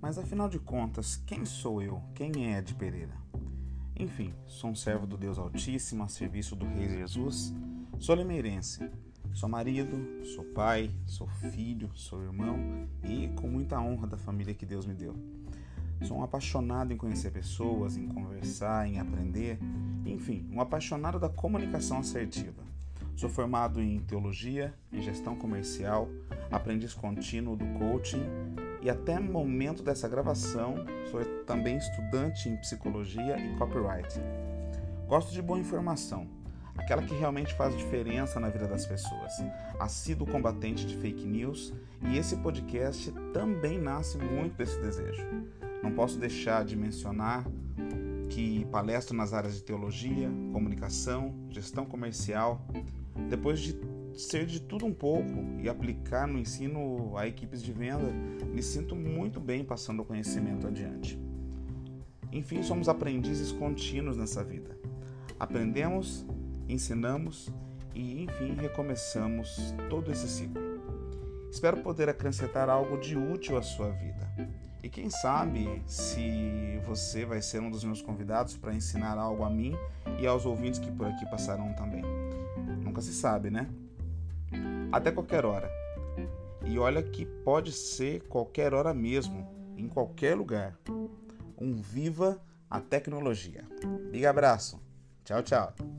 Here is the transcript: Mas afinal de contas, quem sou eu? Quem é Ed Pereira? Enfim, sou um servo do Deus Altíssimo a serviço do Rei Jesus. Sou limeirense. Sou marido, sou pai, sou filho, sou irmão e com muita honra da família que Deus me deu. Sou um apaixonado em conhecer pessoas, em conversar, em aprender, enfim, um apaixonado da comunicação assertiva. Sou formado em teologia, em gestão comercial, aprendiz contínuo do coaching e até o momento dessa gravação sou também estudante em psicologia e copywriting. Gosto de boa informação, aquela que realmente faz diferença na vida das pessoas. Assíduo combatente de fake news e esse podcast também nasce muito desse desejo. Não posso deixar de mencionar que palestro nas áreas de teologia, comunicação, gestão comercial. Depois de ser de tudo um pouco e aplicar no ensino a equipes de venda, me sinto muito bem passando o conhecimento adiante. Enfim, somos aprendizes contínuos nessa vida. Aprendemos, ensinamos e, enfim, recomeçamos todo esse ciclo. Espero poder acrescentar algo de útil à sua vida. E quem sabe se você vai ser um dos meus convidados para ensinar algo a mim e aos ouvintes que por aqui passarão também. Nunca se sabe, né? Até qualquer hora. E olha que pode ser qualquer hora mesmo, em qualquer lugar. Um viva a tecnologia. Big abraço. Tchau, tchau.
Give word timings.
Mas 0.00 0.16
afinal 0.16 0.48
de 0.48 0.58
contas, 0.58 1.16
quem 1.26 1.44
sou 1.44 1.82
eu? 1.82 2.00
Quem 2.14 2.46
é 2.46 2.58
Ed 2.58 2.74
Pereira? 2.74 3.12
Enfim, 3.94 4.32
sou 4.46 4.70
um 4.70 4.74
servo 4.74 5.06
do 5.06 5.14
Deus 5.18 5.38
Altíssimo 5.38 6.02
a 6.02 6.08
serviço 6.08 6.56
do 6.56 6.66
Rei 6.66 6.88
Jesus. 6.88 7.52
Sou 7.98 8.14
limeirense. 8.14 8.90
Sou 9.34 9.46
marido, 9.46 10.24
sou 10.24 10.42
pai, 10.42 10.90
sou 11.06 11.28
filho, 11.28 11.90
sou 11.94 12.22
irmão 12.22 12.88
e 13.04 13.28
com 13.36 13.46
muita 13.46 13.78
honra 13.78 14.06
da 14.06 14.16
família 14.16 14.54
que 14.54 14.64
Deus 14.64 14.86
me 14.86 14.94
deu. 14.94 15.14
Sou 16.02 16.16
um 16.16 16.22
apaixonado 16.22 16.94
em 16.94 16.96
conhecer 16.96 17.30
pessoas, 17.30 17.98
em 17.98 18.08
conversar, 18.08 18.88
em 18.88 18.98
aprender, 18.98 19.58
enfim, 20.06 20.48
um 20.50 20.62
apaixonado 20.62 21.20
da 21.20 21.28
comunicação 21.28 21.98
assertiva. 21.98 22.64
Sou 23.14 23.28
formado 23.28 23.82
em 23.82 24.00
teologia, 24.00 24.74
em 24.90 25.02
gestão 25.02 25.36
comercial, 25.36 26.08
aprendiz 26.50 26.94
contínuo 26.94 27.54
do 27.54 27.66
coaching 27.78 28.24
e 28.82 28.88
até 28.88 29.18
o 29.18 29.22
momento 29.22 29.82
dessa 29.82 30.08
gravação 30.08 30.76
sou 31.10 31.24
também 31.44 31.76
estudante 31.76 32.48
em 32.48 32.56
psicologia 32.56 33.38
e 33.38 33.56
copywriting. 33.56 34.22
Gosto 35.06 35.32
de 35.32 35.42
boa 35.42 35.58
informação, 35.58 36.26
aquela 36.76 37.02
que 37.02 37.14
realmente 37.14 37.54
faz 37.54 37.76
diferença 37.76 38.38
na 38.40 38.48
vida 38.48 38.66
das 38.66 38.86
pessoas. 38.86 39.32
Assíduo 39.78 40.26
combatente 40.26 40.86
de 40.86 40.96
fake 40.96 41.26
news 41.26 41.74
e 42.02 42.16
esse 42.16 42.36
podcast 42.36 43.12
também 43.32 43.78
nasce 43.78 44.18
muito 44.18 44.56
desse 44.56 44.80
desejo. 44.80 45.26
Não 45.82 45.92
posso 45.92 46.18
deixar 46.18 46.64
de 46.64 46.76
mencionar 46.76 47.44
que 48.28 48.64
palestro 48.66 49.16
nas 49.16 49.32
áreas 49.32 49.56
de 49.56 49.62
teologia, 49.62 50.30
comunicação, 50.52 51.34
gestão 51.50 51.84
comercial. 51.84 52.64
Depois 53.28 53.60
de 53.60 53.78
ser 54.14 54.46
de 54.46 54.60
tudo 54.60 54.84
um 54.84 54.92
pouco 54.92 55.44
e 55.60 55.68
aplicar 55.68 56.26
no 56.26 56.38
ensino 56.38 57.16
a 57.16 57.26
equipes 57.26 57.62
de 57.62 57.72
venda, 57.72 58.10
me 58.52 58.62
sinto 58.62 58.94
muito 58.94 59.40
bem 59.40 59.64
passando 59.64 60.00
o 60.00 60.04
conhecimento 60.04 60.66
adiante. 60.66 61.18
Enfim, 62.32 62.62
somos 62.62 62.88
aprendizes 62.88 63.50
contínuos 63.52 64.16
nessa 64.16 64.44
vida. 64.44 64.78
Aprendemos, 65.38 66.24
ensinamos 66.68 67.48
e, 67.94 68.22
enfim, 68.22 68.54
recomeçamos 68.54 69.74
todo 69.88 70.12
esse 70.12 70.28
ciclo. 70.28 70.60
Espero 71.50 71.78
poder 71.78 72.08
acrescentar 72.08 72.68
algo 72.68 72.98
de 72.98 73.16
útil 73.16 73.56
à 73.56 73.62
sua 73.62 73.90
vida. 73.90 74.30
E 74.82 74.88
quem 74.88 75.10
sabe 75.10 75.82
se 75.86 76.80
você 76.86 77.24
vai 77.24 77.42
ser 77.42 77.60
um 77.60 77.70
dos 77.70 77.84
meus 77.84 78.00
convidados 78.00 78.56
para 78.56 78.74
ensinar 78.74 79.18
algo 79.18 79.44
a 79.44 79.50
mim 79.50 79.74
e 80.18 80.26
aos 80.26 80.46
ouvintes 80.46 80.80
que 80.80 80.90
por 80.90 81.06
aqui 81.06 81.24
passarão 81.26 81.72
também. 81.74 82.02
Nunca 82.82 83.00
se 83.00 83.12
sabe, 83.12 83.50
né? 83.50 83.68
Até 84.90 85.12
qualquer 85.12 85.44
hora. 85.44 85.70
E 86.64 86.78
olha 86.78 87.02
que 87.02 87.26
pode 87.26 87.72
ser 87.72 88.22
qualquer 88.22 88.72
hora 88.74 88.94
mesmo, 88.94 89.46
em 89.76 89.88
qualquer 89.88 90.34
lugar. 90.34 90.78
Um 91.58 91.80
viva 91.80 92.40
a 92.68 92.80
tecnologia. 92.80 93.64
Big 94.10 94.24
abraço. 94.24 94.80
Tchau, 95.24 95.42
tchau. 95.42 95.89